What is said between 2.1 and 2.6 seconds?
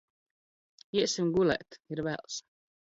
vēls!